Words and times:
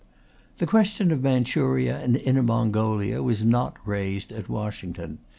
The 0.57 0.65
question 0.65 1.11
of 1.11 1.21
Manchuria 1.21 1.99
and 1.99 2.17
Inner 2.17 2.41
Mongolia 2.41 3.21
was 3.21 3.43
not 3.43 3.77
raised 3.85 4.31
at 4.31 4.49
Washington. 4.49 5.19